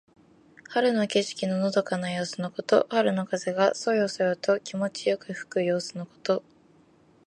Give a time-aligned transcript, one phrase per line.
[0.67, 2.87] 春の景色ののどかな様子のこと。
[2.89, 6.43] 春の風がそよそよと気持ちよく吹く様子のこと。